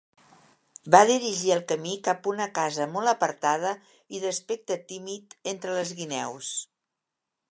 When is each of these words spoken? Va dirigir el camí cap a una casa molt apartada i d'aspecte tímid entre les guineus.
Va 0.93 1.01
dirigir 1.09 1.51
el 1.55 1.59
camí 1.71 1.91
cap 2.07 2.29
a 2.29 2.31
una 2.31 2.47
casa 2.55 2.87
molt 2.95 3.11
apartada 3.13 3.75
i 4.19 4.23
d'aspecte 4.23 4.79
tímid 4.93 5.39
entre 5.55 5.77
les 5.79 5.95
guineus. 6.01 6.53